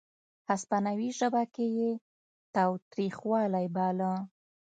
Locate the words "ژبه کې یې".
1.19-1.91